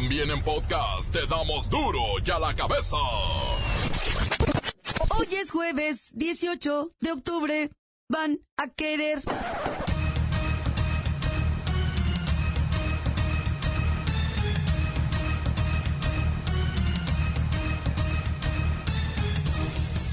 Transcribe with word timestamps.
También 0.00 0.30
en 0.30 0.40
podcast 0.44 1.12
te 1.12 1.26
damos 1.26 1.68
duro 1.68 1.98
y 2.24 2.30
a 2.30 2.38
la 2.38 2.54
cabeza. 2.54 2.96
Hoy 5.08 5.26
es 5.32 5.50
jueves 5.50 6.10
18 6.14 6.92
de 7.00 7.10
octubre. 7.10 7.70
Van 8.08 8.38
a 8.56 8.68
querer. 8.68 9.18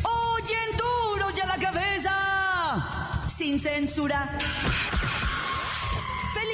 Oyen 0.02 0.78
duro 0.80 1.28
y 1.38 1.40
a 1.42 1.46
la 1.46 1.60
cabeza. 1.60 3.28
Sin 3.28 3.60
censura. 3.60 4.40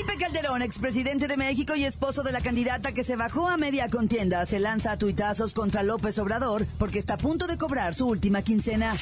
Felipe 0.02 0.18
Calderón, 0.18 0.64
expresidente 0.64 1.28
de 1.28 1.38
México 1.38 1.76
y 1.76 1.86
esposo 1.86 2.24
de 2.24 2.32
la 2.32 2.42
candidata 2.42 2.92
que 2.92 3.04
se 3.04 3.16
bajó 3.16 3.48
a 3.48 3.58
media 3.58 3.88
contienda, 3.88 4.44
se 4.48 4.58
lanza 4.58 4.94
a 4.94 4.98
tuitazos 4.98 5.54
contra 5.54 5.84
López 5.84 6.18
Obrador 6.18 6.66
porque 6.80 6.98
está 6.98 7.14
a 7.14 7.18
punto 7.18 7.46
de 7.46 7.60
cobrar 7.60 7.94
su 7.94 8.08
última 8.08 8.42
quincena. 8.42 8.96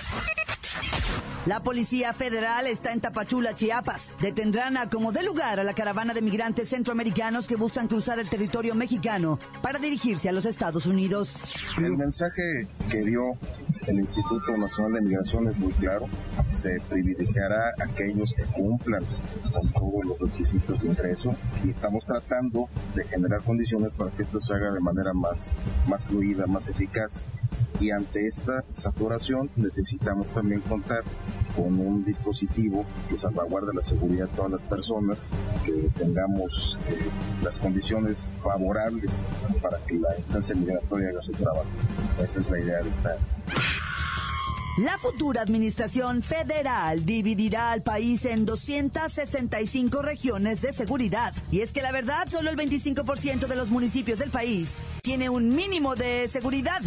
La 1.50 1.64
Policía 1.64 2.14
Federal 2.14 2.68
está 2.68 2.94
en 2.94 3.02
Tapachula, 3.02 3.56
Chiapas. 3.56 4.14
Detendrán 4.22 4.78
a 4.78 4.88
como 4.88 5.12
dé 5.12 5.24
lugar 5.24 5.60
a 5.60 5.64
la 5.64 5.74
caravana 5.74 6.14
de 6.14 6.22
migrantes 6.22 6.70
centroamericanos 6.70 7.48
que 7.48 7.56
buscan 7.56 7.88
cruzar 7.88 8.20
el 8.20 8.30
territorio 8.30 8.76
mexicano 8.76 9.40
para 9.64 9.80
dirigirse 9.80 10.30
a 10.30 10.32
los 10.32 10.46
Estados 10.46 10.86
Unidos. 10.86 11.56
El 11.80 11.98
mensaje 11.98 12.68
que 12.92 13.02
dio 13.02 13.32
el 13.88 13.98
Instituto 13.98 14.56
Nacional 14.58 14.94
de 14.94 15.02
Migración 15.02 15.48
es 15.48 15.58
muy 15.58 15.74
claro. 15.74 16.06
Se 16.46 16.80
privilegiará 16.88 17.70
a 17.80 17.84
aquellos 17.84 18.36
que 18.36 18.44
cumplan 18.44 19.04
con 19.52 19.68
todos 19.72 20.06
los 20.06 20.20
requisitos 20.20 20.84
de 20.84 20.90
ingreso 20.90 21.36
y 21.66 21.72
estamos 21.72 22.06
tratando 22.06 22.68
de 22.94 23.06
generar 23.06 23.42
condiciones 23.42 23.96
para 23.96 24.12
que 24.12 24.22
esto 24.22 24.40
se 24.40 24.54
haga 24.54 24.72
de 24.72 24.82
manera 24.82 25.14
más, 25.16 25.56
más 25.88 26.06
fluida, 26.06 26.46
más 26.46 26.70
eficaz. 26.70 27.26
Y 27.80 27.92
ante 27.92 28.28
esta 28.28 28.64
saturación 28.74 29.50
necesitamos 29.56 30.32
también 30.32 30.62
contar 30.62 31.04
con 31.56 31.80
un 31.80 32.04
dispositivo 32.04 32.86
que 33.10 33.18
salvaguarde 33.18 33.74
la 33.74 33.82
seguridad 33.82 34.28
de 34.28 34.36
todas 34.36 34.52
las 34.52 34.66
personas, 34.66 35.34
que 35.66 35.90
tengamos 35.98 36.78
eh, 36.90 36.98
las 37.44 37.60
condiciones 37.60 38.32
favorables 38.44 39.26
para 39.62 39.78
que 39.86 39.96
la 39.96 40.18
instancia 40.18 40.56
migratoria 40.56 41.10
haga 41.10 41.22
su 41.22 41.32
trabajo. 41.32 41.66
Esa 42.24 42.40
es 42.40 42.50
la 42.50 42.60
idea 42.60 42.82
de 42.82 42.90
esta 42.90 43.18
La 44.78 44.98
futura 44.98 45.42
administración 45.42 46.22
federal 46.22 47.06
dividirá 47.06 47.72
al 47.72 47.82
país 47.82 48.26
en 48.26 48.46
265 48.46 50.02
regiones 50.02 50.62
de 50.62 50.72
seguridad. 50.72 51.34
Y 51.52 51.62
es 51.62 51.74
que 51.74 51.82
la 51.82 51.92
verdad, 51.92 52.30
solo 52.30 52.50
el 52.50 52.58
25% 52.58 53.48
de 53.48 53.56
los 53.56 53.72
municipios 53.72 54.20
del 54.20 54.32
país 54.32 54.76
tiene 55.02 55.30
un 55.30 55.56
mínimo 55.56 55.96
de 55.96 56.28
seguridad. 56.28 56.82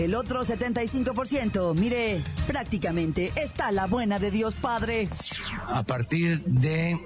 El 0.00 0.14
otro 0.14 0.46
75%, 0.46 1.74
mire, 1.74 2.22
prácticamente 2.46 3.32
está 3.36 3.70
la 3.70 3.86
buena 3.86 4.18
de 4.18 4.30
Dios 4.30 4.56
Padre. 4.56 5.10
A 5.66 5.82
partir 5.82 6.42
de 6.42 6.98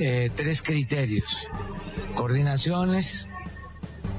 eh, 0.00 0.30
tres 0.34 0.60
criterios. 0.60 1.46
Coordinaciones 2.16 3.28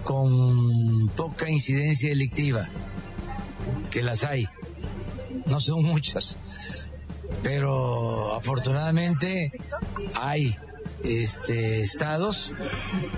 con 0.05 1.09
poca 1.09 1.49
incidencia 1.49 2.07
delictiva, 2.07 2.69
que 3.91 4.01
las 4.01 4.23
hay. 4.23 4.47
No 5.45 5.59
son 5.59 5.83
muchas, 5.83 6.37
pero 7.43 8.33
afortunadamente 8.33 9.51
hay 10.15 10.55
este, 11.03 11.81
estados 11.81 12.53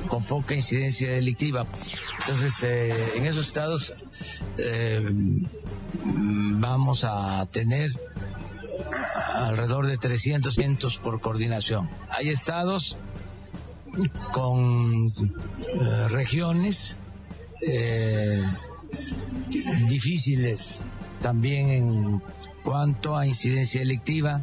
con 0.08 0.24
poca 0.24 0.56
incidencia 0.56 1.12
delictiva. 1.12 1.68
Entonces, 2.22 2.64
eh, 2.64 3.12
en 3.16 3.28
esos 3.28 3.46
estados 3.46 3.96
eh, 4.58 5.02
vamos 6.06 7.04
a 7.04 7.46
tener 7.52 7.92
alrededor 9.36 9.88
de 9.88 9.98
300 9.98 10.54
cientos 10.54 10.98
por 10.98 11.22
coordinación. 11.22 11.90
Hay 12.10 12.30
estados 12.30 12.98
con 14.32 15.14
eh, 15.74 16.08
regiones 16.10 17.00
difíciles 19.88 20.84
también 21.22 21.70
en 21.70 22.22
cuanto 22.64 23.16
a 23.16 23.26
incidencia 23.26 23.80
delictiva, 23.80 24.42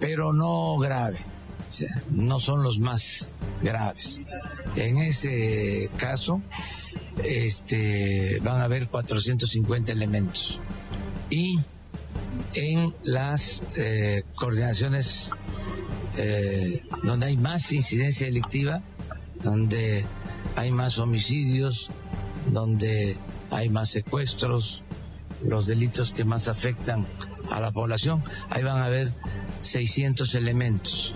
pero 0.00 0.32
no 0.32 0.76
grave 0.78 1.24
o 1.70 1.72
sea, 1.72 2.02
no 2.10 2.40
son 2.40 2.64
los 2.64 2.80
más 2.80 3.28
graves. 3.62 4.22
En 4.74 4.98
ese 4.98 5.88
caso, 5.96 6.42
este, 7.24 8.38
van 8.42 8.60
a 8.60 8.64
haber 8.64 8.88
450 8.88 9.92
elementos. 9.92 10.58
Y 11.30 11.58
en 12.54 12.94
las 13.02 13.64
eh, 13.76 14.24
coordinaciones 14.34 15.30
eh, 16.16 16.82
donde 17.02 17.26
hay 17.26 17.36
más 17.36 17.72
incidencia 17.72 18.26
delictiva, 18.26 18.82
donde 19.42 20.04
hay 20.56 20.70
más 20.72 20.98
homicidios, 20.98 21.90
donde 22.52 23.16
hay 23.50 23.68
más 23.68 23.90
secuestros, 23.90 24.82
los 25.44 25.66
delitos 25.66 26.12
que 26.12 26.24
más 26.24 26.48
afectan 26.48 27.06
a 27.50 27.60
la 27.60 27.70
población, 27.70 28.22
ahí 28.50 28.62
van 28.62 28.78
a 28.78 28.86
haber 28.86 29.12
600 29.62 30.34
elementos. 30.34 31.14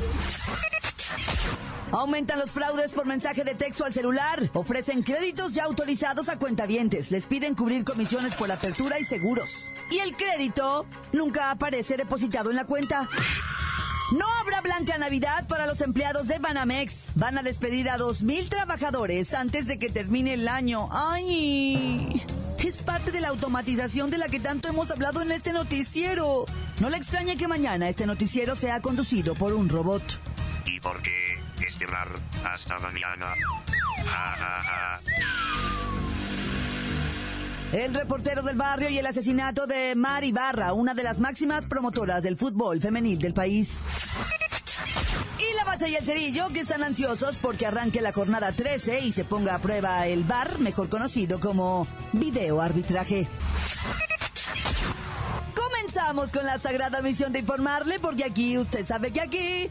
Aumentan 1.94 2.40
los 2.40 2.50
fraudes 2.50 2.92
por 2.92 3.06
mensaje 3.06 3.44
de 3.44 3.54
texto 3.54 3.84
al 3.84 3.92
celular. 3.92 4.50
Ofrecen 4.52 5.04
créditos 5.04 5.54
ya 5.54 5.62
autorizados 5.62 6.28
a 6.28 6.38
cuentavientes. 6.40 7.12
Les 7.12 7.24
piden 7.26 7.54
cubrir 7.54 7.84
comisiones 7.84 8.34
por 8.34 8.50
apertura 8.50 8.98
y 8.98 9.04
seguros. 9.04 9.70
Y 9.92 10.00
el 10.00 10.16
crédito 10.16 10.86
nunca 11.12 11.52
aparece 11.52 11.96
depositado 11.96 12.50
en 12.50 12.56
la 12.56 12.64
cuenta. 12.64 13.08
No 14.10 14.24
habrá 14.40 14.60
Blanca 14.60 14.98
Navidad 14.98 15.46
para 15.46 15.66
los 15.66 15.80
empleados 15.82 16.26
de 16.26 16.40
Banamex. 16.40 17.12
Van 17.14 17.38
a 17.38 17.44
despedir 17.44 17.88
a 17.88 17.96
2.000 17.96 18.48
trabajadores 18.48 19.32
antes 19.32 19.68
de 19.68 19.78
que 19.78 19.88
termine 19.88 20.34
el 20.34 20.48
año. 20.48 20.88
¡Ay! 20.90 22.22
Es 22.58 22.78
parte 22.78 23.12
de 23.12 23.20
la 23.20 23.28
automatización 23.28 24.10
de 24.10 24.18
la 24.18 24.26
que 24.26 24.40
tanto 24.40 24.68
hemos 24.68 24.90
hablado 24.90 25.22
en 25.22 25.30
este 25.30 25.52
noticiero. 25.52 26.46
No 26.80 26.90
le 26.90 26.96
extrañe 26.96 27.36
que 27.36 27.46
mañana 27.46 27.88
este 27.88 28.04
noticiero 28.04 28.56
sea 28.56 28.80
conducido 28.80 29.34
por 29.36 29.52
un 29.52 29.68
robot. 29.68 30.02
¿Y 30.66 30.80
por 30.80 31.00
qué 31.02 31.23
hasta 32.44 32.78
mañana? 32.78 33.34
El 37.72 37.94
reportero 37.94 38.42
del 38.42 38.56
barrio 38.56 38.88
y 38.88 38.98
el 38.98 39.06
asesinato 39.06 39.66
de 39.66 39.94
Mari 39.96 40.32
Barra, 40.32 40.72
una 40.72 40.94
de 40.94 41.02
las 41.02 41.20
máximas 41.20 41.66
promotoras 41.66 42.22
del 42.22 42.36
fútbol 42.36 42.80
femenil 42.80 43.18
del 43.18 43.34
país. 43.34 43.84
Y 45.38 45.56
la 45.56 45.64
bacha 45.64 45.88
y 45.88 45.96
el 45.96 46.06
cerillo 46.06 46.48
que 46.48 46.60
están 46.60 46.82
ansiosos 46.84 47.36
porque 47.36 47.66
arranque 47.66 48.00
la 48.00 48.12
jornada 48.12 48.52
13 48.52 49.00
y 49.00 49.12
se 49.12 49.24
ponga 49.24 49.56
a 49.56 49.58
prueba 49.58 50.06
el 50.06 50.22
bar, 50.24 50.58
mejor 50.60 50.88
conocido 50.88 51.40
como 51.40 51.86
video 52.12 52.60
arbitraje. 52.60 53.28
Comenzamos 55.54 56.32
con 56.32 56.46
la 56.46 56.58
sagrada 56.58 57.02
misión 57.02 57.32
de 57.32 57.40
informarle 57.40 57.98
porque 57.98 58.24
aquí 58.24 58.56
usted 58.56 58.86
sabe 58.86 59.12
que 59.12 59.20
aquí 59.20 59.70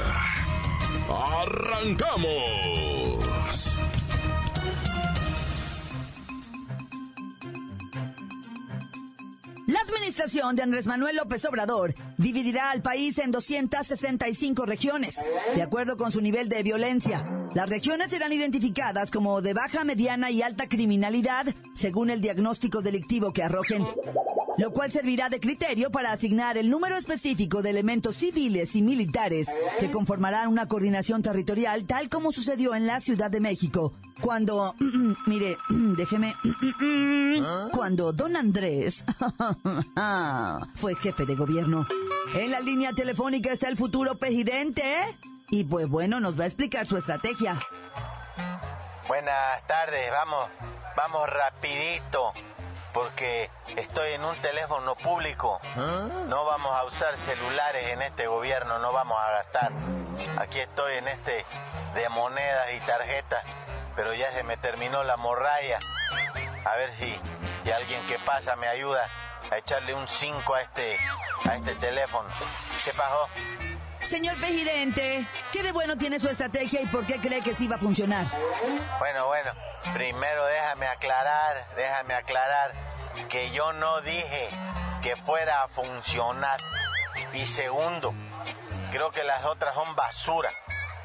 ¡Arrancamos! 1.13 2.71
La 9.67 9.79
administración 9.79 10.55
de 10.55 10.63
Andrés 10.63 10.87
Manuel 10.87 11.15
López 11.15 11.45
Obrador 11.45 11.93
dividirá 12.17 12.71
al 12.71 12.81
país 12.81 13.17
en 13.19 13.31
265 13.31 14.65
regiones, 14.65 15.23
de 15.55 15.61
acuerdo 15.61 15.95
con 15.97 16.11
su 16.11 16.21
nivel 16.21 16.49
de 16.49 16.63
violencia. 16.63 17.23
Las 17.53 17.69
regiones 17.69 18.09
serán 18.09 18.33
identificadas 18.33 19.11
como 19.11 19.41
de 19.41 19.53
baja, 19.53 19.83
mediana 19.83 20.31
y 20.31 20.41
alta 20.41 20.67
criminalidad, 20.67 21.45
según 21.73 22.09
el 22.09 22.21
diagnóstico 22.21 22.81
delictivo 22.81 23.31
que 23.33 23.43
arrojen. 23.43 23.85
Lo 24.57 24.71
cual 24.71 24.91
servirá 24.91 25.29
de 25.29 25.39
criterio 25.39 25.91
para 25.91 26.11
asignar 26.11 26.57
el 26.57 26.69
número 26.69 26.97
específico 26.97 27.61
de 27.61 27.69
elementos 27.69 28.17
civiles 28.17 28.75
y 28.75 28.81
militares 28.81 29.47
que 29.79 29.91
conformarán 29.91 30.49
una 30.49 30.67
coordinación 30.67 31.21
territorial 31.21 31.85
tal 31.85 32.09
como 32.09 32.31
sucedió 32.31 32.75
en 32.75 32.87
la 32.87 32.99
Ciudad 32.99 33.31
de 33.31 33.39
México, 33.39 33.93
cuando, 34.21 34.75
mire, 35.27 35.57
déjeme, 35.69 36.35
cuando 37.73 38.13
don 38.13 38.35
Andrés 38.35 39.05
fue 40.75 40.95
jefe 40.95 41.25
de 41.25 41.35
gobierno. 41.35 41.87
En 42.35 42.51
la 42.51 42.59
línea 42.59 42.93
telefónica 42.93 43.51
está 43.51 43.67
el 43.67 43.77
futuro 43.77 44.15
presidente 44.17 44.83
y 45.49 45.65
pues 45.65 45.87
bueno, 45.87 46.19
nos 46.19 46.39
va 46.39 46.43
a 46.43 46.47
explicar 46.47 46.87
su 46.87 46.97
estrategia. 46.97 47.59
Buenas 49.07 49.67
tardes, 49.67 50.09
vamos, 50.11 50.49
vamos 50.95 51.29
rapidito, 51.29 52.31
porque 53.21 53.51
estoy 53.77 54.13
en 54.13 54.23
un 54.25 54.35
teléfono 54.37 54.95
público. 54.95 55.61
No 56.27 56.43
vamos 56.43 56.75
a 56.75 56.83
usar 56.85 57.15
celulares 57.15 57.89
en 57.89 58.01
este 58.01 58.25
gobierno, 58.25 58.79
no 58.79 58.91
vamos 58.93 59.15
a 59.19 59.31
gastar. 59.31 59.71
Aquí 60.39 60.59
estoy 60.59 60.97
en 60.97 61.07
este 61.07 61.45
de 61.93 62.09
monedas 62.09 62.73
y 62.73 62.79
tarjetas, 62.79 63.43
pero 63.95 64.13
ya 64.15 64.31
se 64.31 64.43
me 64.43 64.57
terminó 64.57 65.03
la 65.03 65.17
morralla. 65.17 65.77
A 66.65 66.75
ver 66.77 66.91
si, 66.97 67.19
si 67.63 67.71
alguien 67.71 68.01
que 68.07 68.17
pasa 68.25 68.55
me 68.55 68.67
ayuda 68.67 69.05
a 69.51 69.57
echarle 69.57 69.93
un 69.93 70.07
5 70.07 70.55
a 70.55 70.61
este, 70.61 70.97
a 71.47 71.55
este 71.57 71.75
teléfono. 71.75 72.27
¿Qué 72.83 72.91
pasó? 72.91 73.27
Señor 73.99 74.35
presidente, 74.37 75.23
¿qué 75.51 75.61
de 75.61 75.71
bueno 75.73 75.95
tiene 75.95 76.17
su 76.17 76.27
estrategia 76.27 76.81
y 76.81 76.87
por 76.87 77.05
qué 77.05 77.19
cree 77.19 77.41
que 77.41 77.53
sí 77.53 77.67
va 77.67 77.75
a 77.75 77.79
funcionar? 77.79 78.25
Bueno, 78.97 79.27
bueno, 79.27 79.51
primero 79.93 80.43
déjame 80.45 80.87
aclarar, 80.87 81.67
déjame 81.75 82.15
aclarar 82.15 82.90
que 83.29 83.51
yo 83.51 83.73
no 83.73 84.01
dije 84.01 84.49
que 85.01 85.15
fuera 85.17 85.63
a 85.63 85.67
funcionar. 85.67 86.59
Y 87.33 87.45
segundo, 87.47 88.13
creo 88.91 89.11
que 89.11 89.23
las 89.23 89.45
otras 89.45 89.73
son 89.73 89.95
basura, 89.95 90.49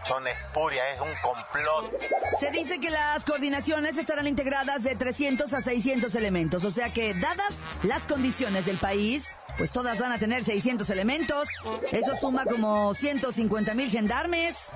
son 0.07 0.27
espurias, 0.27 0.85
es 0.95 1.01
un 1.01 1.15
complot. 1.23 1.93
Se 2.37 2.51
dice 2.51 2.81
que 2.81 2.91
las 2.91 3.25
coordinaciones 3.25 3.99
estarán 3.99 4.27
integradas 4.27 4.83
de 4.83 4.97
300 4.97 5.53
a 5.53 5.63
600 5.63 6.15
elementos, 6.15 6.65
o 6.65 6.71
sea 6.71 6.93
que 6.93 7.15
dadas 7.15 7.61
las 7.83 8.07
condiciones 8.07 8.67
del 8.67 8.77
país, 8.77 9.37
pues 9.57 9.73
todas 9.73 9.99
van 9.99 10.13
a 10.13 10.19
tener 10.19 10.45
600 10.45 10.89
elementos. 10.91 11.49
Eso 11.91 12.15
suma 12.17 12.45
como 12.45 12.95
150 12.95 13.75
mil 13.75 13.91
gendarmes. 13.91 14.73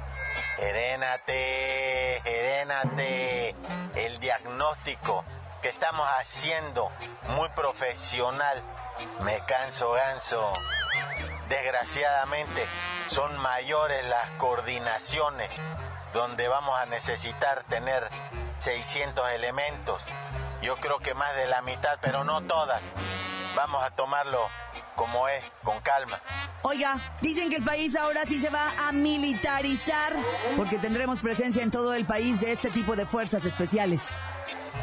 El 3.94 4.18
diagnóstico 4.18 5.24
que 5.60 5.68
estamos 5.68 6.06
haciendo 6.18 6.90
muy 7.28 7.48
profesional. 7.50 8.62
Me 9.22 9.40
canso 9.46 9.92
ganso. 9.92 10.52
Desgraciadamente 11.48 12.66
son 13.08 13.36
mayores 13.38 14.04
las 14.08 14.30
coordinaciones 14.38 15.50
donde 16.12 16.48
vamos 16.48 16.78
a 16.78 16.86
necesitar 16.86 17.64
tener 17.64 18.08
600 18.58 19.30
elementos. 19.30 20.02
Yo 20.62 20.76
creo 20.76 20.98
que 20.98 21.14
más 21.14 21.34
de 21.36 21.46
la 21.46 21.62
mitad, 21.62 21.98
pero 22.00 22.24
no 22.24 22.42
todas. 22.42 22.82
Vamos 23.56 23.82
a 23.82 23.90
tomarlo 23.90 24.40
como 24.94 25.28
es, 25.28 25.42
con 25.64 25.80
calma. 25.80 26.20
Oiga, 26.62 26.96
dicen 27.22 27.48
que 27.48 27.56
el 27.56 27.64
país 27.64 27.96
ahora 27.96 28.26
sí 28.26 28.38
se 28.38 28.50
va 28.50 28.70
a 28.86 28.92
militarizar 28.92 30.14
porque 30.56 30.78
tendremos 30.78 31.20
presencia 31.20 31.62
en 31.62 31.70
todo 31.70 31.94
el 31.94 32.04
país 32.04 32.40
de 32.40 32.52
este 32.52 32.70
tipo 32.70 32.96
de 32.96 33.06
fuerzas 33.06 33.44
especiales. 33.44 34.10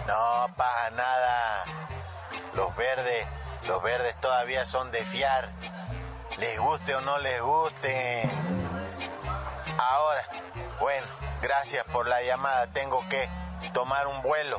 No 0.08 0.48
pasa 0.56 0.90
nada. 0.92 1.66
Los 2.54 2.76
verdes, 2.78 3.28
los 3.68 3.84
verdes 3.84 4.20
todavía 4.22 4.66
son 4.66 4.90
de 4.92 5.04
fiar. 5.04 5.52
Les 6.38 6.58
guste 6.60 6.96
o 6.96 7.02
no 7.02 7.18
les 7.18 7.42
guste. 7.42 8.30
Ahora, 9.78 10.24
bueno, 10.80 11.06
gracias 11.42 11.84
por 11.86 12.08
la 12.08 12.22
llamada. 12.24 12.68
Tengo 12.68 13.04
que 13.10 13.28
tomar 13.74 14.08
un 14.08 14.22
vuelo 14.22 14.58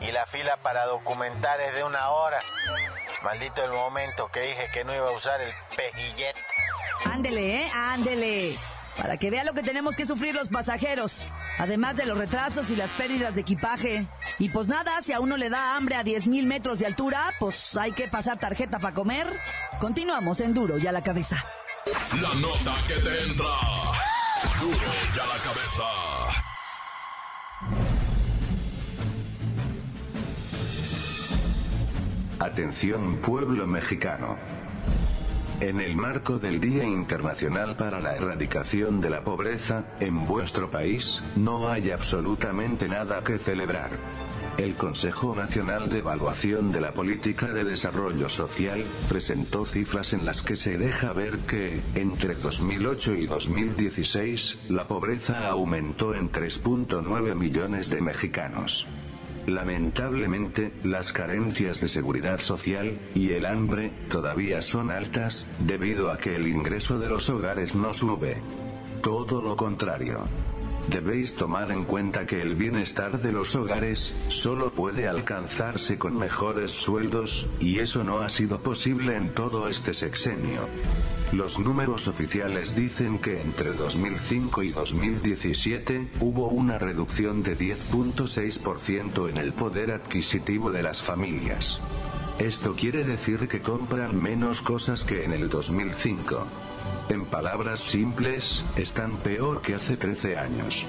y 0.00 0.10
la 0.10 0.24
fila 0.26 0.56
para 0.62 0.86
documentar 0.86 1.60
es 1.60 1.74
de 1.74 1.84
una 1.84 2.08
hora. 2.10 2.38
Maldito 3.22 3.62
el 3.64 3.72
momento 3.72 4.30
que 4.30 4.40
dije 4.40 4.68
que 4.72 4.84
no 4.84 4.94
iba 4.94 5.08
a 5.08 5.12
usar 5.12 5.40
el 5.40 5.52
pejillet. 5.76 6.34
Ándele, 7.12 7.62
¿eh? 7.62 7.70
Ándele. 7.74 8.56
Para 8.96 9.16
que 9.16 9.30
vea 9.30 9.44
lo 9.44 9.54
que 9.54 9.62
tenemos 9.62 9.96
que 9.96 10.06
sufrir 10.06 10.34
los 10.34 10.48
pasajeros. 10.48 11.26
Además 11.58 11.94
de 11.96 12.06
los 12.06 12.18
retrasos 12.18 12.70
y 12.70 12.76
las 12.76 12.90
pérdidas 12.90 13.34
de 13.34 13.42
equipaje. 13.42 14.06
Y 14.38 14.50
pues 14.50 14.68
nada, 14.68 15.02
si 15.02 15.12
a 15.12 15.20
uno 15.20 15.36
le 15.36 15.50
da 15.50 15.76
hambre 15.76 15.96
a 15.96 16.04
10.000 16.04 16.44
metros 16.44 16.78
de 16.78 16.86
altura, 16.86 17.32
pues 17.40 17.76
hay 17.76 17.90
que 17.92 18.06
pasar 18.06 18.38
tarjeta 18.38 18.78
para 18.78 18.94
comer. 18.94 19.26
Continuamos 19.80 20.40
en 20.40 20.54
Duro 20.54 20.78
y 20.78 20.86
a 20.86 20.92
la 20.92 21.02
cabeza. 21.02 21.44
La 22.22 22.34
nota 22.34 22.74
que 22.86 22.94
te 22.94 23.22
entra. 23.24 23.46
Duro 24.60 24.78
y 25.14 25.18
a 25.18 25.26
la 25.26 25.38
cabeza. 25.42 25.84
Atención 32.38 33.16
pueblo 33.16 33.66
mexicano. 33.66 34.36
En 35.60 35.80
el 35.80 35.96
marco 35.96 36.38
del 36.38 36.60
Día 36.60 36.84
Internacional 36.84 37.74
para 37.74 38.00
la 38.00 38.14
Erradicación 38.14 39.00
de 39.00 39.10
la 39.10 39.24
Pobreza, 39.24 39.84
en 39.98 40.24
vuestro 40.24 40.70
país, 40.70 41.20
no 41.34 41.68
hay 41.68 41.90
absolutamente 41.90 42.88
nada 42.88 43.24
que 43.24 43.38
celebrar. 43.38 43.90
El 44.56 44.76
Consejo 44.76 45.34
Nacional 45.34 45.88
de 45.88 45.98
Evaluación 45.98 46.70
de 46.70 46.80
la 46.80 46.94
Política 46.94 47.52
de 47.52 47.64
Desarrollo 47.64 48.28
Social 48.28 48.84
presentó 49.08 49.64
cifras 49.64 50.12
en 50.12 50.24
las 50.24 50.42
que 50.42 50.54
se 50.54 50.78
deja 50.78 51.12
ver 51.12 51.38
que, 51.38 51.80
entre 51.96 52.36
2008 52.36 53.14
y 53.16 53.26
2016, 53.26 54.58
la 54.68 54.86
pobreza 54.86 55.48
aumentó 55.48 56.14
en 56.14 56.30
3.9 56.30 57.34
millones 57.34 57.90
de 57.90 58.00
mexicanos. 58.00 58.86
Lamentablemente, 59.46 60.72
las 60.84 61.12
carencias 61.12 61.80
de 61.80 61.88
seguridad 61.88 62.40
social, 62.40 62.98
y 63.14 63.32
el 63.32 63.46
hambre, 63.46 63.92
todavía 64.08 64.62
son 64.62 64.90
altas, 64.90 65.46
debido 65.58 66.10
a 66.10 66.18
que 66.18 66.36
el 66.36 66.46
ingreso 66.46 66.98
de 66.98 67.08
los 67.08 67.28
hogares 67.30 67.74
no 67.74 67.94
sube. 67.94 68.36
Todo 69.02 69.40
lo 69.40 69.56
contrario. 69.56 70.26
Debéis 70.90 71.34
tomar 71.34 71.70
en 71.70 71.84
cuenta 71.84 72.24
que 72.24 72.40
el 72.40 72.54
bienestar 72.54 73.20
de 73.20 73.30
los 73.30 73.54
hogares, 73.54 74.14
solo 74.28 74.70
puede 74.70 75.06
alcanzarse 75.06 75.98
con 75.98 76.16
mejores 76.16 76.72
sueldos, 76.72 77.46
y 77.60 77.80
eso 77.80 78.04
no 78.04 78.20
ha 78.20 78.30
sido 78.30 78.62
posible 78.62 79.14
en 79.14 79.34
todo 79.34 79.68
este 79.68 79.92
sexenio. 79.92 80.66
Los 81.32 81.58
números 81.58 82.08
oficiales 82.08 82.74
dicen 82.74 83.18
que 83.18 83.42
entre 83.42 83.72
2005 83.72 84.62
y 84.62 84.70
2017, 84.70 86.08
hubo 86.20 86.48
una 86.48 86.78
reducción 86.78 87.42
de 87.42 87.58
10.6% 87.58 89.28
en 89.28 89.36
el 89.36 89.52
poder 89.52 89.90
adquisitivo 89.90 90.70
de 90.72 90.82
las 90.82 91.02
familias. 91.02 91.80
Esto 92.38 92.74
quiere 92.74 93.04
decir 93.04 93.46
que 93.46 93.60
compran 93.60 94.16
menos 94.22 94.62
cosas 94.62 95.04
que 95.04 95.24
en 95.24 95.32
el 95.32 95.50
2005. 95.50 96.46
En 97.08 97.24
palabras 97.24 97.80
simples, 97.80 98.64
están 98.76 99.16
peor 99.18 99.62
que 99.62 99.74
hace 99.74 99.96
13 99.96 100.36
años. 100.36 100.86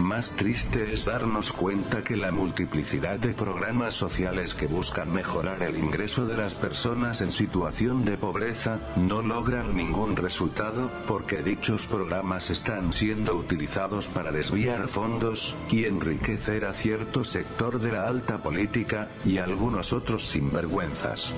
Más 0.00 0.32
triste 0.32 0.94
es 0.94 1.04
darnos 1.04 1.52
cuenta 1.52 2.02
que 2.02 2.16
la 2.16 2.32
multiplicidad 2.32 3.18
de 3.18 3.34
programas 3.34 3.94
sociales 3.94 4.54
que 4.54 4.66
buscan 4.66 5.12
mejorar 5.12 5.62
el 5.62 5.76
ingreso 5.76 6.26
de 6.26 6.38
las 6.38 6.54
personas 6.54 7.20
en 7.20 7.30
situación 7.30 8.06
de 8.06 8.16
pobreza, 8.16 8.78
no 8.96 9.20
logran 9.20 9.76
ningún 9.76 10.16
resultado, 10.16 10.90
porque 11.06 11.42
dichos 11.42 11.86
programas 11.86 12.48
están 12.48 12.94
siendo 12.94 13.36
utilizados 13.36 14.08
para 14.08 14.32
desviar 14.32 14.88
fondos, 14.88 15.54
y 15.70 15.84
enriquecer 15.84 16.64
a 16.64 16.72
cierto 16.72 17.22
sector 17.22 17.78
de 17.78 17.92
la 17.92 18.08
alta 18.08 18.42
política, 18.42 19.08
y 19.26 19.36
algunos 19.36 19.92
otros 19.92 20.26
sinvergüenzas. 20.28 21.30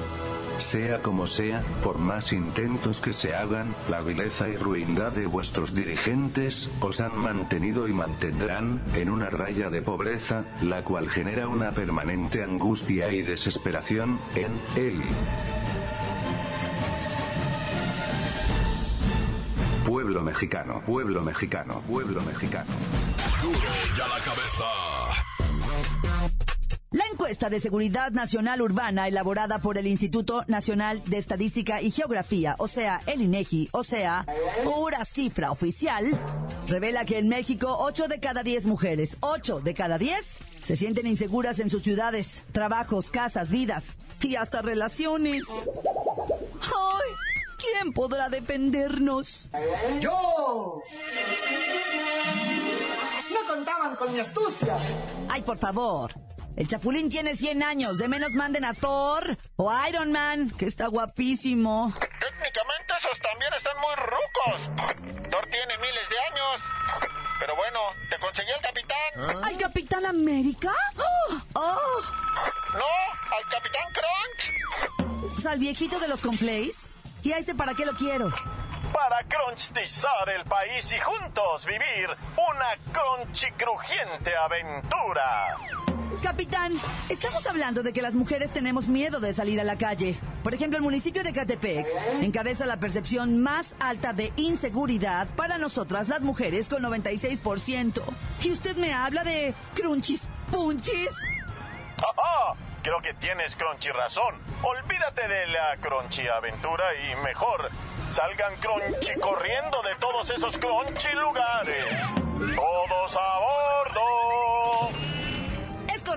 Sea 0.58 1.02
como 1.02 1.26
sea, 1.26 1.62
por 1.82 1.98
más 1.98 2.32
intentos 2.32 3.00
que 3.00 3.12
se 3.12 3.34
hagan, 3.34 3.74
la 3.90 4.02
vileza 4.02 4.48
y 4.48 4.56
ruindad 4.56 5.10
de 5.10 5.26
vuestros 5.26 5.74
dirigentes, 5.74 6.70
os 6.80 7.00
han 7.00 7.18
mantenido 7.18 7.88
y 7.88 7.92
mantendrán, 7.92 8.51
en 8.58 9.08
una 9.08 9.30
raya 9.30 9.70
de 9.70 9.80
pobreza, 9.80 10.44
la 10.60 10.84
cual 10.84 11.08
genera 11.08 11.48
una 11.48 11.70
permanente 11.70 12.42
angustia 12.42 13.10
y 13.10 13.22
desesperación, 13.22 14.18
en 14.34 14.52
él. 14.76 15.02
Pueblo 19.86 20.22
mexicano, 20.22 20.82
pueblo 20.84 21.22
mexicano, 21.22 21.82
pueblo 21.88 22.20
mexicano. 22.22 22.70
La 23.98 24.24
cabeza. 24.24 25.31
Encuesta 27.32 27.48
de 27.48 27.60
seguridad 27.60 28.12
nacional 28.12 28.60
urbana 28.60 29.08
elaborada 29.08 29.62
por 29.62 29.78
el 29.78 29.86
Instituto 29.86 30.44
Nacional 30.48 31.02
de 31.06 31.16
Estadística 31.16 31.80
y 31.80 31.90
Geografía, 31.90 32.56
o 32.58 32.68
sea, 32.68 33.00
el 33.06 33.22
INEGI, 33.22 33.70
o 33.72 33.82
sea, 33.84 34.26
pura 34.64 35.02
cifra 35.06 35.50
oficial, 35.50 36.10
revela 36.66 37.06
que 37.06 37.16
en 37.16 37.28
México 37.28 37.74
8 37.78 38.08
de 38.08 38.20
cada 38.20 38.42
10 38.42 38.66
mujeres, 38.66 39.16
8 39.20 39.60
de 39.60 39.72
cada 39.72 39.96
10, 39.96 40.40
se 40.60 40.76
sienten 40.76 41.06
inseguras 41.06 41.58
en 41.60 41.70
sus 41.70 41.82
ciudades, 41.82 42.44
trabajos, 42.52 43.10
casas, 43.10 43.50
vidas 43.50 43.96
y 44.20 44.36
hasta 44.36 44.60
relaciones. 44.60 45.44
¡Ay! 46.60 47.10
¿Quién 47.56 47.94
podrá 47.94 48.28
defendernos? 48.28 49.48
¡Yo! 50.00 50.82
No 53.32 53.46
contaban 53.48 53.96
con 53.96 54.12
mi 54.12 54.20
astucia. 54.20 54.76
Ay, 55.30 55.40
por 55.40 55.56
favor. 55.56 56.12
El 56.56 56.68
Chapulín 56.68 57.08
tiene 57.08 57.34
100 57.34 57.62
años. 57.62 57.98
De 57.98 58.08
menos 58.08 58.32
manden 58.34 58.64
a 58.64 58.74
Thor 58.74 59.38
o 59.56 59.72
Iron 59.88 60.12
Man, 60.12 60.50
que 60.50 60.66
está 60.66 60.86
guapísimo. 60.86 61.92
Técnicamente 61.94 62.92
esos 62.98 63.18
también 63.20 63.52
están 63.54 63.76
muy 63.78 63.94
rucos. 63.96 65.30
Thor 65.30 65.46
tiene 65.46 65.78
miles 65.78 66.08
de 66.10 66.18
años. 66.30 66.60
Pero 67.40 67.56
bueno, 67.56 67.80
te 68.10 68.18
conseguí 68.18 68.50
el 68.50 68.60
capitán. 68.60 69.44
¿Al 69.44 69.58
Capitán 69.58 70.06
América? 70.06 70.72
¡Oh! 70.96 71.40
oh. 71.54 72.22
No, 72.74 73.36
al 73.36 73.48
capitán 73.50 73.84
Crunch. 73.92 75.34
O 75.36 75.40
sea, 75.40 75.52
al 75.52 75.58
viejito 75.58 75.98
de 75.98 76.08
los 76.08 76.20
conflays. 76.20 76.92
¿Y 77.22 77.32
a 77.32 77.38
este 77.38 77.54
para 77.54 77.74
qué 77.74 77.84
lo 77.84 77.94
quiero? 77.94 78.32
Para 78.92 79.24
crunchtizar 79.24 80.28
el 80.28 80.44
país 80.44 80.92
y 80.92 81.00
juntos 81.00 81.66
vivir 81.66 82.08
una 82.36 82.92
crunchy 82.92 83.50
crujiente 83.52 84.36
aventura. 84.36 85.56
Capitán, 86.20 86.72
estamos 87.08 87.46
hablando 87.46 87.82
de 87.82 87.92
que 87.92 88.02
las 88.02 88.14
mujeres 88.14 88.52
tenemos 88.52 88.88
miedo 88.88 89.20
de 89.20 89.32
salir 89.32 89.60
a 89.60 89.64
la 89.64 89.78
calle. 89.78 90.18
Por 90.42 90.54
ejemplo, 90.54 90.76
el 90.76 90.82
municipio 90.82 91.22
de 91.22 91.32
Catepec 91.32 91.86
encabeza 92.20 92.66
la 92.66 92.78
percepción 92.78 93.40
más 93.40 93.74
alta 93.80 94.12
de 94.12 94.32
inseguridad 94.36 95.28
para 95.36 95.58
nosotras 95.58 96.08
las 96.08 96.22
mujeres 96.22 96.68
con 96.68 96.82
96%. 96.82 98.02
Y 98.42 98.52
usted 98.52 98.76
me 98.76 98.92
habla 98.92 99.24
de 99.24 99.54
crunchis 99.74 100.26
punchis. 100.50 101.10
¡Ah, 101.98 102.54
Creo 102.82 103.00
que 103.00 103.14
tienes 103.14 103.54
crunchy 103.54 103.90
razón. 103.90 104.34
Olvídate 104.62 105.28
de 105.28 105.46
la 105.48 105.76
crunchy 105.80 106.26
aventura 106.26 106.84
y 106.96 107.14
mejor 107.24 107.70
salgan 108.10 108.54
crunchy 108.56 109.14
corriendo 109.20 109.82
de 109.82 109.94
todos 110.00 110.28
esos 110.30 110.58
crunchy 110.58 111.12
lugares. 111.14 111.84
Todos 112.56 113.16
a 113.16 113.38
bordo. 113.38 114.51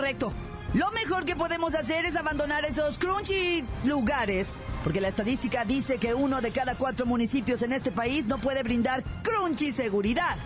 Correcto. 0.05 0.31
Lo 0.75 0.91
mejor 0.91 1.25
que 1.25 1.35
podemos 1.35 1.73
hacer 1.73 2.05
es 2.05 2.15
abandonar 2.15 2.63
esos 2.63 2.99
crunchy 2.99 3.65
lugares, 3.85 4.55
porque 4.83 5.01
la 5.01 5.07
estadística 5.07 5.65
dice 5.65 5.97
que 5.97 6.13
uno 6.13 6.41
de 6.41 6.51
cada 6.51 6.75
cuatro 6.75 7.07
municipios 7.07 7.63
en 7.63 7.73
este 7.73 7.91
país 7.91 8.27
no 8.27 8.37
puede 8.37 8.61
brindar 8.61 9.03
crunchy 9.23 9.71
seguridad. 9.71 10.37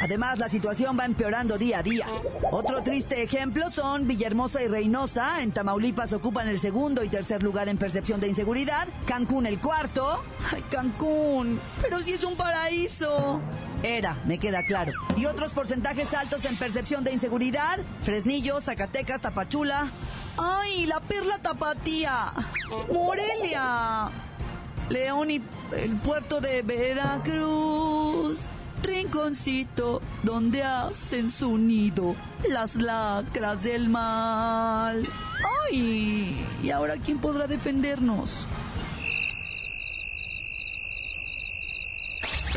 Además, 0.00 0.38
la 0.38 0.48
situación 0.48 0.96
va 0.98 1.04
empeorando 1.04 1.56
día 1.58 1.78
a 1.78 1.82
día. 1.82 2.06
Otro 2.50 2.82
triste 2.82 3.22
ejemplo 3.22 3.70
son 3.70 4.06
Villahermosa 4.06 4.62
y 4.62 4.68
Reynosa. 4.68 5.42
En 5.42 5.52
Tamaulipas 5.52 6.12
ocupan 6.12 6.48
el 6.48 6.58
segundo 6.58 7.02
y 7.02 7.08
tercer 7.08 7.42
lugar 7.42 7.68
en 7.68 7.78
percepción 7.78 8.20
de 8.20 8.28
inseguridad. 8.28 8.88
Cancún 9.06 9.46
el 9.46 9.58
cuarto. 9.58 10.22
¡Ay, 10.52 10.62
Cancún! 10.70 11.58
Pero 11.80 12.00
si 12.00 12.12
es 12.12 12.24
un 12.24 12.36
paraíso. 12.36 13.40
Era, 13.82 14.16
me 14.26 14.38
queda 14.38 14.64
claro. 14.66 14.92
Y 15.16 15.26
otros 15.26 15.52
porcentajes 15.52 16.12
altos 16.14 16.44
en 16.44 16.56
percepción 16.56 17.02
de 17.04 17.12
inseguridad. 17.12 17.78
Fresnillo, 18.02 18.60
Zacatecas, 18.60 19.20
Tapachula. 19.22 19.90
¡Ay, 20.38 20.84
la 20.86 21.00
perla 21.00 21.38
tapatía! 21.38 22.32
¡Morelia! 22.92 24.10
León 24.90 25.30
y 25.30 25.42
el 25.74 25.96
puerto 25.96 26.40
de 26.40 26.62
Veracruz 26.62 28.48
rinconcito 28.82 30.00
donde 30.22 30.62
hacen 30.62 31.30
su 31.30 31.58
nido 31.58 32.14
las 32.48 32.76
lacras 32.76 33.62
del 33.62 33.88
mal. 33.88 35.06
¡Ay! 35.70 36.46
¿Y 36.62 36.70
ahora 36.70 36.96
quién 36.96 37.18
podrá 37.18 37.46
defendernos? 37.46 38.46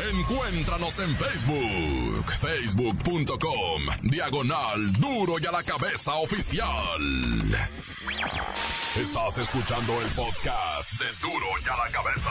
Encuéntranos 0.08 0.98
en 1.00 1.14
Facebook, 1.14 2.24
facebook.com, 2.40 3.82
diagonal 4.02 4.92
duro 4.94 5.34
y 5.38 5.46
a 5.46 5.52
la 5.52 5.62
cabeza 5.62 6.14
oficial. 6.14 7.00
Estás 8.96 9.38
escuchando 9.38 10.00
el 10.00 10.08
podcast 10.08 10.92
de 10.98 11.06
duro 11.20 11.46
y 11.64 11.68
a 11.68 11.76
la 11.76 11.90
cabeza. 11.92 12.30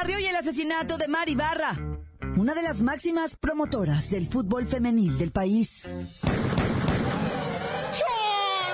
Barrio 0.00 0.20
y 0.20 0.26
el 0.26 0.36
asesinato 0.36 0.96
de 0.96 1.08
Mari 1.08 1.34
Barra, 1.34 1.72
una 2.36 2.54
de 2.54 2.62
las 2.62 2.82
máximas 2.82 3.34
promotoras 3.34 4.10
del 4.10 4.28
fútbol 4.28 4.64
femenil 4.64 5.18
del 5.18 5.32
país. 5.32 5.96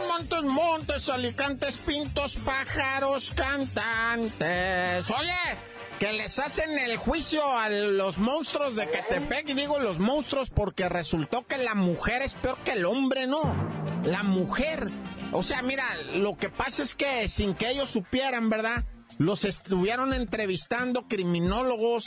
Montes, 0.06 0.42
montes, 0.42 1.08
alicantes, 1.08 1.76
pintos, 1.78 2.36
pájaros, 2.36 3.32
cantantes. 3.34 5.10
Oye, 5.18 5.58
que 5.98 6.12
les 6.12 6.38
hacen 6.38 6.68
el 6.78 6.98
juicio 6.98 7.56
a 7.56 7.70
los 7.70 8.18
monstruos 8.18 8.76
de 8.76 8.90
Catepec. 8.90 9.48
Y 9.48 9.54
digo 9.54 9.78
los 9.78 9.98
monstruos 10.00 10.50
porque 10.50 10.90
resultó 10.90 11.46
que 11.46 11.56
la 11.56 11.74
mujer 11.74 12.20
es 12.20 12.34
peor 12.34 12.58
que 12.64 12.72
el 12.72 12.84
hombre, 12.84 13.26
¿no? 13.26 13.40
La 14.04 14.22
mujer. 14.22 14.90
O 15.32 15.42
sea, 15.42 15.62
mira, 15.62 15.86
lo 16.12 16.36
que 16.36 16.50
pasa 16.50 16.82
es 16.82 16.94
que 16.94 17.28
sin 17.28 17.54
que 17.54 17.70
ellos 17.70 17.88
supieran, 17.88 18.50
¿verdad? 18.50 18.84
Los 19.18 19.44
estuvieron 19.44 20.12
entrevistando 20.12 21.06
criminólogos, 21.06 22.04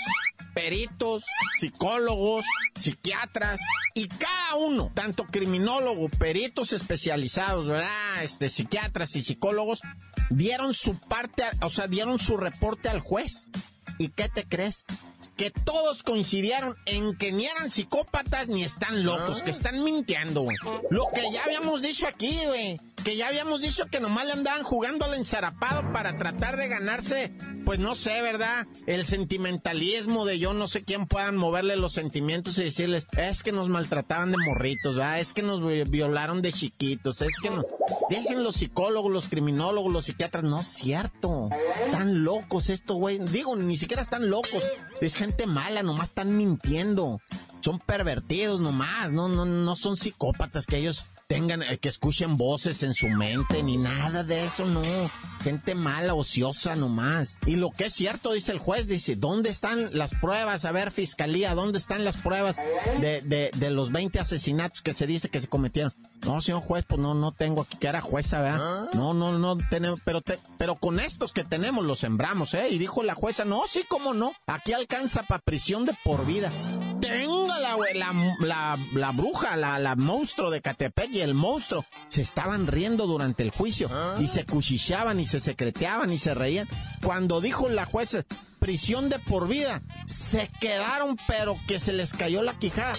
peritos, 0.53 1.23
psicólogos, 1.59 2.45
psiquiatras 2.75 3.61
y 3.93 4.07
cada 4.07 4.55
uno, 4.55 4.91
tanto 4.93 5.25
criminólogos, 5.25 6.11
peritos 6.17 6.73
especializados, 6.73 7.67
¿verdad? 7.67 8.23
Este, 8.23 8.49
psiquiatras 8.49 9.15
y 9.15 9.23
psicólogos, 9.23 9.81
dieron 10.29 10.73
su 10.73 10.99
parte, 10.99 11.43
o 11.61 11.69
sea, 11.69 11.87
dieron 11.87 12.19
su 12.19 12.35
reporte 12.35 12.89
al 12.89 12.99
juez. 12.99 13.47
¿Y 13.99 14.09
qué 14.09 14.27
te 14.27 14.43
crees? 14.43 14.85
Que 15.37 15.49
todos 15.49 16.03
coincidieron 16.03 16.75
en 16.85 17.15
que 17.15 17.31
ni 17.31 17.45
eran 17.45 17.71
psicópatas 17.71 18.49
ni 18.49 18.63
están 18.63 19.03
locos, 19.03 19.41
que 19.41 19.51
están 19.51 19.81
mintiendo, 19.83 20.41
güey. 20.41 20.57
Lo 20.89 21.07
que 21.13 21.23
ya 21.31 21.45
habíamos 21.45 21.81
dicho 21.81 22.05
aquí, 22.05 22.45
güey 22.45 22.79
que 23.07 23.15
ya 23.15 23.29
habíamos 23.29 23.61
dicho 23.61 23.85
que 23.85 24.01
nomás 24.01 24.25
le 24.25 24.33
andaban 24.33 24.63
jugando 24.63 25.05
al 25.05 25.13
ensarapado 25.13 25.93
para 25.93 26.17
tratar 26.17 26.57
de 26.57 26.67
ganarse, 26.67 27.31
pues 27.63 27.79
no 27.79 27.95
sé, 27.95 28.21
¿verdad? 28.21 28.67
El 28.85 29.05
sentimentalismo 29.05 30.25
de 30.25 30.39
yo 30.39 30.53
no 30.53 30.67
sé 30.67 30.83
quién 30.83 31.05
puedan 31.05 31.37
moverle 31.37 31.77
los 31.77 31.93
sentimientos 31.93 32.57
y 32.57 32.65
decirles, 32.65 33.07
es 33.17 33.43
que 33.43 33.53
nos 33.53 33.69
maltrataban 33.69 34.31
de 34.31 34.37
morritos. 34.45 34.97
Es 35.17 35.31
que 35.31 35.41
nos 35.41 35.61
violaron 35.89 36.41
de 36.41 36.51
chiquitos, 36.51 37.21
es 37.21 37.39
que 37.41 37.49
nos... 37.49 37.65
Dicen 38.09 38.43
los 38.43 38.57
psicólogos, 38.57 39.09
los 39.09 39.29
criminólogos, 39.29 39.93
los 39.93 40.03
psiquiatras, 40.03 40.43
no 40.43 40.59
es 40.59 40.67
cierto. 40.67 41.49
Están 41.85 42.25
locos 42.25 42.69
estos, 42.69 42.97
güey. 42.97 43.19
Digo, 43.19 43.55
ni 43.55 43.77
siquiera 43.77 44.01
están 44.01 44.29
locos. 44.29 44.63
Es 44.99 45.15
gente 45.15 45.45
mala, 45.47 45.81
nomás 45.81 46.09
están 46.09 46.35
mintiendo. 46.35 47.21
Son 47.61 47.79
pervertidos 47.79 48.59
nomás, 48.59 49.11
no, 49.11 49.27
no, 49.27 49.45
no 49.45 49.75
son 49.75 49.97
psicópatas 49.97 50.65
que 50.65 50.77
ellos 50.77 51.05
tengan, 51.27 51.61
eh, 51.61 51.77
que 51.77 51.89
escuchen 51.89 52.37
voces 52.37 52.83
en 52.83 52.93
su 52.93 53.07
mente, 53.07 53.61
ni 53.61 53.77
nada 53.77 54.23
de 54.23 54.45
eso, 54.45 54.65
no. 54.65 54.81
Gente 55.43 55.75
mala, 55.75 56.13
ociosa 56.13 56.75
nomás. 56.75 57.37
Y 57.45 57.57
lo 57.57 57.69
que 57.71 57.85
es 57.85 57.93
cierto, 57.93 58.31
dice 58.31 58.51
el 58.53 58.59
juez, 58.59 58.87
dice, 58.87 59.15
¿dónde 59.15 59.49
están 59.49 59.89
las 59.97 60.13
pruebas? 60.15 60.65
A 60.65 60.71
ver, 60.71 60.91
fiscalía, 60.91 61.53
¿dónde 61.53 61.79
están 61.79 62.05
las 62.05 62.17
pruebas 62.17 62.55
de, 63.01 63.21
de, 63.21 63.51
de 63.55 63.69
los 63.69 63.91
20 63.91 64.19
asesinatos 64.19 64.81
que 64.81 64.93
se 64.93 65.05
dice 65.05 65.29
que 65.29 65.41
se 65.41 65.47
cometieron? 65.47 65.93
No, 66.25 66.41
señor 66.41 66.61
juez, 66.61 66.85
pues 66.87 66.99
no, 66.99 67.13
no 67.13 67.31
tengo 67.31 67.61
aquí 67.61 67.77
que 67.77 67.87
era 67.87 68.01
jueza, 68.01 68.41
¿verdad? 68.41 68.89
No, 68.93 69.13
no, 69.13 69.37
no 69.37 69.57
tenemos, 69.69 70.01
pero 70.03 70.21
pero 70.57 70.75
con 70.75 70.99
estos 70.99 71.31
que 71.31 71.43
tenemos 71.43 71.85
los 71.85 71.99
sembramos, 71.99 72.53
¿eh? 72.53 72.69
Y 72.69 72.79
dijo 72.79 73.03
la 73.03 73.13
jueza, 73.13 73.45
no, 73.45 73.63
sí, 73.67 73.83
cómo 73.87 74.13
no, 74.13 74.33
aquí 74.47 74.73
alcanza 74.73 75.23
para 75.23 75.41
prisión 75.41 75.85
de 75.85 75.95
por 76.03 76.25
vida. 76.25 76.51
Téngala, 77.01 77.73
güey. 77.75 77.97
La, 77.97 78.13
la, 78.39 78.77
la 78.93 79.11
bruja, 79.11 79.55
la, 79.57 79.79
la 79.79 79.95
monstruo 79.95 80.51
de 80.51 80.61
Catepec 80.61 81.11
y 81.11 81.21
el 81.21 81.33
monstruo 81.33 81.85
se 82.07 82.21
estaban 82.21 82.67
riendo 82.67 83.07
durante 83.07 83.43
el 83.43 83.51
juicio 83.51 83.89
y 84.19 84.27
se 84.27 84.45
cuchicheaban 84.45 85.19
y 85.19 85.25
se 85.25 85.39
secreteaban 85.39 86.11
y 86.11 86.17
se 86.17 86.33
reían. 86.33 86.67
Cuando 87.03 87.41
dijo 87.41 87.69
la 87.69 87.85
jueza 87.85 88.23
prisión 88.59 89.09
de 89.09 89.19
por 89.19 89.47
vida, 89.47 89.81
se 90.05 90.49
quedaron 90.59 91.17
pero 91.27 91.57
que 91.67 91.79
se 91.79 91.93
les 91.93 92.13
cayó 92.13 92.41
la 92.41 92.57
quijada 92.57 92.93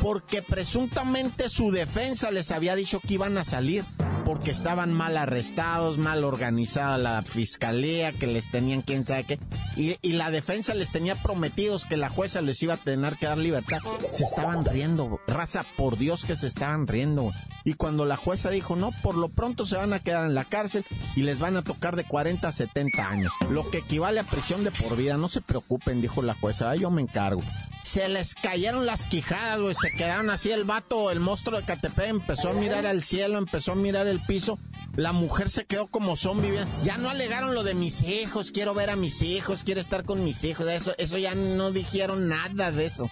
porque 0.00 0.42
presuntamente 0.42 1.48
su 1.48 1.70
defensa 1.70 2.30
les 2.30 2.50
había 2.50 2.74
dicho 2.74 3.00
que 3.00 3.14
iban 3.14 3.36
a 3.38 3.44
salir 3.44 3.84
porque 4.24 4.50
estaban 4.50 4.92
mal 4.92 5.16
arrestados, 5.16 5.98
mal 5.98 6.24
organizada 6.24 6.98
la 6.98 7.22
fiscalía, 7.22 8.12
que 8.12 8.26
les 8.26 8.50
tenían 8.50 8.82
quién 8.82 9.06
sabe 9.06 9.24
qué, 9.24 9.38
y, 9.76 9.96
y, 10.02 10.12
la 10.12 10.30
defensa 10.30 10.74
les 10.74 10.90
tenía 10.92 11.16
prometidos 11.16 11.84
que 11.84 11.96
la 11.96 12.08
jueza 12.08 12.42
les 12.42 12.62
iba 12.62 12.74
a 12.74 12.78
tener 12.78 13.16
que 13.16 13.26
dar 13.26 13.38
libertad. 13.38 13.78
Se 14.10 14.24
estaban 14.24 14.64
riendo, 14.64 15.20
raza, 15.26 15.64
por 15.76 15.98
Dios 15.98 16.24
que 16.24 16.36
se 16.36 16.46
estaban 16.46 16.86
riendo. 16.86 17.32
Y 17.64 17.74
cuando 17.74 18.04
la 18.04 18.16
jueza 18.16 18.50
dijo, 18.50 18.76
no, 18.76 18.92
por 19.02 19.16
lo 19.16 19.28
pronto 19.28 19.66
se 19.66 19.76
van 19.76 19.92
a 19.92 20.00
quedar 20.00 20.26
en 20.26 20.34
la 20.34 20.44
cárcel 20.44 20.84
y 21.16 21.22
les 21.22 21.38
van 21.38 21.56
a 21.56 21.62
tocar 21.62 21.96
de 21.96 22.04
40 22.04 22.48
a 22.48 22.52
70 22.52 23.08
años, 23.08 23.32
lo 23.50 23.70
que 23.70 23.78
equivale 23.78 24.20
a 24.20 24.24
prisión 24.24 24.64
de 24.64 24.70
por 24.70 24.96
vida, 24.96 25.16
no 25.16 25.28
se 25.28 25.40
preocupen, 25.40 26.02
dijo 26.02 26.22
la 26.22 26.34
jueza, 26.34 26.74
yo 26.76 26.90
me 26.90 27.02
encargo. 27.02 27.42
Se 27.82 28.08
les 28.08 28.34
cayeron 28.34 28.86
las 28.86 29.06
quijadas, 29.06 29.60
güey, 29.60 29.74
se 29.74 29.90
quedaron 29.90 30.30
así 30.30 30.50
el 30.52 30.64
vato, 30.64 31.10
el 31.10 31.18
monstruo 31.20 31.58
de 31.58 31.66
Catepec, 31.66 32.08
empezó 32.08 32.50
a 32.50 32.52
mirar 32.52 32.86
al 32.86 33.02
cielo, 33.02 33.38
empezó 33.38 33.72
a 33.72 33.74
mirar 33.74 34.06
el 34.06 34.24
piso, 34.24 34.58
la 34.94 35.12
mujer 35.12 35.50
se 35.50 35.64
quedó 35.64 35.88
como 35.88 36.16
zombie, 36.16 36.64
ya 36.82 36.96
no 36.96 37.10
alegaron 37.10 37.54
lo 37.54 37.64
de 37.64 37.74
mis 37.74 38.02
hijos, 38.02 38.52
quiero 38.52 38.72
ver 38.72 38.90
a 38.90 38.96
mis 38.96 39.20
hijos, 39.22 39.64
quiero 39.64 39.80
estar 39.80 40.04
con 40.04 40.22
mis 40.22 40.44
hijos, 40.44 40.68
eso, 40.68 40.94
eso 40.98 41.18
ya 41.18 41.34
no 41.34 41.72
dijeron 41.72 42.28
nada 42.28 42.70
de 42.70 42.86
eso. 42.86 43.10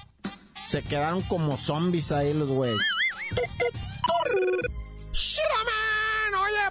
Se 0.66 0.82
quedaron 0.82 1.22
como 1.22 1.56
zombies 1.56 2.12
ahí 2.12 2.32
los 2.32 2.48
güeyes. 2.48 2.78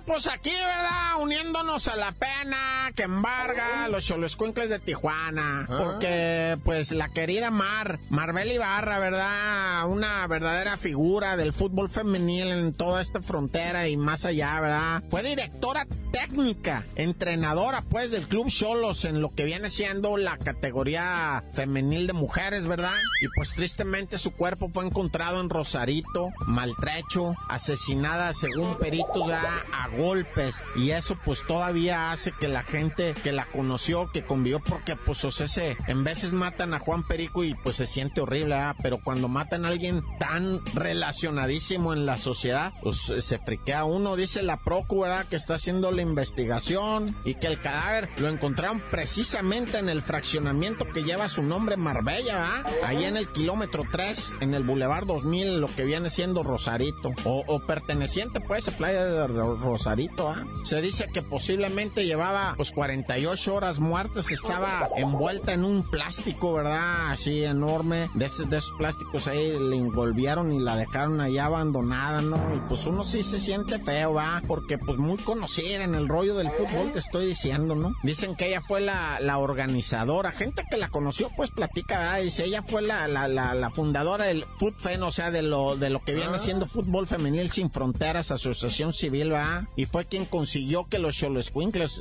Pues 0.10 0.26
aquí, 0.26 0.50
¿verdad? 0.50 1.22
Uniéndonos 1.22 1.88
a 1.88 1.96
la 1.96 2.12
pena 2.14 2.92
que 2.96 3.04
embarga 3.04 3.88
los 3.90 4.04
choloscuincles 4.04 4.68
de 4.68 4.80
Tijuana. 4.80 5.68
Porque, 5.68 6.58
pues, 6.66 6.92
la 6.94 7.10
querida 7.10 7.52
Mar, 7.52 8.00
Marbel 8.10 8.52
Ibarra, 8.52 8.98
¿verdad? 8.98 9.88
Una 9.88 10.26
verdadera 10.26 10.78
figura 10.78 11.38
del 11.38 11.54
fútbol 11.54 11.92
femenil 11.92 12.48
en 12.48 12.74
toda 12.74 13.04
esta 13.04 13.22
frontera 13.22 13.88
y 13.88 13.98
más 13.98 14.26
allá, 14.26 14.60
¿verdad? 14.60 15.04
Fue 15.12 15.22
directora 15.22 15.86
técnica, 16.12 16.84
entrenadora, 16.96 17.84
pues, 17.84 18.10
del 18.10 18.28
Club 18.28 18.48
Cholos 18.48 19.06
en 19.06 19.22
lo 19.22 19.30
que 19.30 19.44
viene 19.44 19.70
siendo 19.70 20.18
la 20.18 20.38
categoría 20.38 21.44
femenil 21.54 22.08
de 22.08 22.14
mujeres, 22.14 22.66
¿verdad? 22.66 22.98
Y, 23.22 23.28
pues, 23.36 23.54
tristemente 23.54 24.18
su 24.18 24.32
cuerpo 24.32 24.70
fue 24.70 24.88
encontrado 24.88 25.40
en 25.40 25.52
Rosarito, 25.52 26.30
maltrecho, 26.48 27.36
asesinada 27.48 28.34
según 28.34 28.76
peritos, 28.80 29.28
¿verdad? 29.28 29.60
a 29.72 29.88
golpes 30.00 30.64
y 30.76 30.92
eso 30.92 31.18
pues 31.24 31.44
todavía 31.46 32.12
hace 32.12 32.32
que 32.32 32.48
la 32.48 32.64
gente 32.64 33.14
que 33.22 33.32
la 33.32 33.46
conoció, 33.46 34.10
que 34.12 34.24
convivió, 34.24 34.60
porque 34.60 34.96
pues 34.96 35.24
o 35.26 35.32
sea, 35.32 35.48
se, 35.48 35.78
en 35.88 36.04
veces 36.04 36.34
matan 36.34 36.74
a 36.74 36.80
Juan 36.80 37.04
Perico 37.04 37.44
y 37.44 37.54
pues 37.56 37.76
se 37.76 37.86
siente 37.86 38.22
horrible, 38.22 38.56
¿verdad? 38.56 38.76
pero 38.82 39.00
cuando 39.04 39.28
matan 39.28 39.66
a 39.66 39.68
alguien 39.68 40.04
tan 40.18 40.66
relacionadísimo 40.74 41.94
en 41.94 42.06
la 42.06 42.18
sociedad, 42.18 42.74
pues 42.82 42.98
se 43.00 43.40
friquea 43.40 43.84
uno, 43.84 44.16
dice 44.16 44.42
la 44.42 44.58
procura 44.58 45.26
que 45.30 45.36
está 45.36 45.56
haciendo 45.56 45.92
la 45.92 46.02
investigación 46.02 47.16
y 47.26 47.36
que 47.36 47.48
el 47.48 47.60
cadáver 47.60 48.10
lo 48.18 48.30
encontraron 48.30 48.82
precisamente 48.92 49.80
en 49.80 49.90
el 49.90 50.02
fraccionamiento 50.02 50.88
que 50.88 51.04
lleva 51.04 51.28
su 51.28 51.44
nombre 51.44 51.78
Marbella, 51.78 52.38
¿verdad? 52.38 52.74
Ahí 52.86 53.04
en 53.04 53.18
el 53.18 53.28
kilómetro 53.28 53.84
3, 53.92 54.36
en 54.42 54.54
el 54.54 54.64
Boulevard 54.64 55.06
2000, 55.06 55.60
lo 55.60 55.68
que 55.68 55.84
viene 55.84 56.10
siendo 56.10 56.44
Rosarito, 56.44 57.14
o, 57.24 57.44
o 57.48 57.60
perteneciente 57.60 58.40
pues 58.40 58.68
a 58.68 58.72
Playa 58.72 59.06
de 59.06 59.28
Rosarito, 59.28 59.79
¿ah? 59.88 60.44
Se 60.64 60.82
dice 60.82 61.08
que 61.12 61.22
posiblemente 61.22 62.06
llevaba 62.06 62.54
pues 62.56 62.72
48 62.72 63.56
horas 63.56 63.80
muertas, 63.80 64.32
estaba 64.32 64.90
envuelta 64.96 65.54
en 65.54 65.64
un 65.64 65.84
plástico, 65.84 66.54
¿verdad? 66.54 67.12
Así 67.12 67.44
enorme. 67.44 68.10
De 68.16 68.26
esos, 68.26 68.50
de 68.50 68.58
esos 68.58 68.72
plásticos 68.78 69.28
ahí 69.28 69.58
le 69.70 69.78
envolvieron 69.78 70.52
y 70.52 70.60
la 70.60 70.76
dejaron 70.76 71.22
ahí 71.22 71.38
abandonada, 71.38 72.22
¿no? 72.22 72.56
Y 72.56 72.60
pues 72.68 72.86
uno 72.86 73.04
sí 73.04 73.24
se 73.24 73.40
siente 73.40 73.80
feo, 73.80 74.14
¿va? 74.14 74.42
Porque 74.48 74.78
pues 74.78 74.98
muy 74.98 75.18
conocida 75.18 75.84
en 75.84 75.96
el 75.96 76.08
rollo 76.08 76.36
del 76.36 76.50
fútbol, 76.52 76.92
te 76.92 77.00
estoy 77.00 77.26
diciendo, 77.28 77.76
¿no? 77.76 77.96
Dicen 78.04 78.36
que 78.36 78.48
ella 78.48 78.62
fue 78.62 78.82
la, 78.82 79.20
la 79.20 79.38
organizadora. 79.38 80.32
Gente 80.32 80.64
que 80.70 80.78
la 80.78 80.90
conoció, 80.90 81.30
pues 81.36 81.52
platica, 81.52 82.00
¿verdad? 82.00 82.22
Dice, 82.22 82.46
ella 82.46 82.62
fue 82.64 82.82
la, 82.82 83.08
la, 83.08 83.28
la, 83.28 83.54
la 83.54 83.70
fundadora 83.70 84.26
del 84.26 84.46
FUTFEN, 84.58 85.04
o 85.04 85.12
sea, 85.12 85.32
de 85.32 85.42
lo, 85.42 85.76
de 85.76 85.90
lo 85.90 86.04
que 86.04 86.14
viene 86.14 86.40
siendo 86.40 86.68
Fútbol 86.68 87.08
Femenil 87.08 87.52
Sin 87.52 87.72
Fronteras, 87.72 88.32
Asociación 88.32 88.94
Civil, 88.94 89.34
¿va? 89.34 89.68
Y 89.80 89.86
fue 89.86 90.04
quien 90.04 90.26
consiguió 90.26 90.90
que 90.90 91.00
los 91.00 91.16
Cholos 91.16 91.54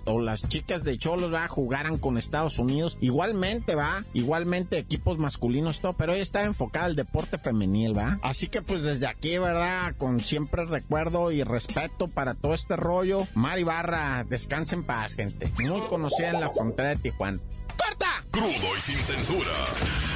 o 0.05 0.21
las 0.21 0.49
chicas 0.49 0.83
de 0.83 0.99
Cholos, 0.99 1.33
¿va? 1.33 1.47
Jugaran 1.47 1.97
con 1.97 2.19
Estados 2.19 2.59
Unidos. 2.59 2.99
Igualmente, 3.01 3.77
¿va? 3.77 4.03
Igualmente 4.15 4.79
equipos 4.79 5.19
masculinos, 5.19 5.79
todo, 5.79 5.93
pero 5.93 6.13
ella 6.13 6.25
estaba 6.25 6.45
enfocada 6.45 6.87
al 6.87 6.97
deporte 6.97 7.39
femenil, 7.39 7.97
¿va? 7.97 8.19
Así 8.23 8.49
que 8.49 8.63
pues 8.63 8.83
desde 8.83 9.07
aquí, 9.07 9.39
¿verdad? 9.39 9.95
Con 9.97 10.25
siempre 10.25 10.65
recuerdo 10.65 11.31
y 11.31 11.45
respeto 11.45 12.09
para 12.09 12.35
todo 12.35 12.53
este 12.53 12.75
rollo. 12.75 13.29
Mari 13.35 13.63
Barra, 13.63 14.25
descansa 14.29 14.75
en 14.75 14.83
paz, 14.83 15.15
gente. 15.15 15.49
Muy 15.65 15.83
conocida 15.83 16.31
en 16.31 16.41
la 16.41 16.49
frontera 16.49 16.89
de 16.89 16.97
Tijuana. 16.97 17.39
¡Corta! 17.77 18.25
Crudo 18.33 18.77
y 18.77 18.81
sin 18.81 18.97
censura. 18.97 19.53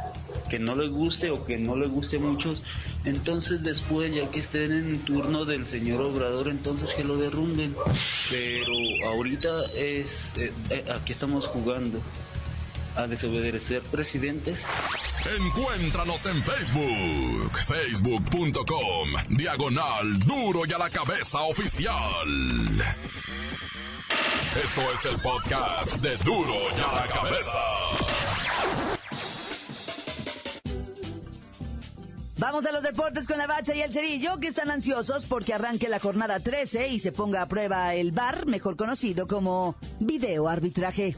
Que 0.52 0.60
no 0.60 0.76
le 0.76 0.90
guste 0.90 1.32
o 1.32 1.46
que 1.46 1.58
no 1.58 1.78
le 1.78 1.88
guste 1.88 2.20
muchos, 2.20 2.62
entonces 3.06 3.64
después, 3.64 4.14
ya 4.14 4.30
que 4.30 4.42
estén 4.42 4.74
en 4.74 5.00
turno 5.00 5.46
del 5.46 5.66
señor 5.66 6.02
Obrador, 6.02 6.50
entonces 6.50 6.94
que 6.94 7.06
lo 7.06 7.16
derrumben. 7.16 7.74
Pero 8.30 9.12
ahorita 9.14 9.68
es, 9.74 10.10
eh, 10.36 10.52
eh, 10.70 10.84
aquí 10.94 11.14
estamos 11.14 11.48
jugando 11.48 12.02
a 12.98 13.08
desobedecer 13.08 13.82
presidentes 13.84 14.60
Encuéntranos 15.26 16.26
en 16.26 16.44
Facebook, 16.44 17.60
facebook.com, 17.68 19.10
diagonal 19.30 20.20
duro 20.20 20.62
y 20.66 20.74
a 20.74 20.80
la 20.80 20.90
cabeza 20.90 21.42
oficial. 21.42 21.94
Esto 24.64 24.82
es 24.92 25.06
el 25.06 25.22
podcast 25.22 25.94
de 25.98 26.18
duro 26.18 26.56
y 26.76 26.82
a 26.82 26.96
la 26.96 27.08
cabeza. 27.08 28.31
Vamos 32.42 32.66
a 32.66 32.72
los 32.72 32.82
deportes 32.82 33.28
con 33.28 33.38
la 33.38 33.46
bacha 33.46 33.76
y 33.76 33.84
el 33.84 33.94
cerillo, 33.94 34.40
que 34.40 34.48
están 34.48 34.72
ansiosos 34.72 35.26
porque 35.26 35.54
arranque 35.54 35.88
la 35.88 36.00
jornada 36.00 36.40
13 36.40 36.88
y 36.88 36.98
se 36.98 37.12
ponga 37.12 37.44
a 37.44 37.48
prueba 37.48 37.94
el 37.94 38.14
VAR, 38.14 38.48
mejor 38.48 38.76
conocido 38.76 39.28
como 39.28 39.76
video 40.00 40.50
arbitraje. 40.50 41.16